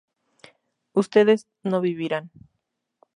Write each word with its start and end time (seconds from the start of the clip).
ustedes 0.93 1.45
no 1.61 1.79
vivirán 1.79 2.31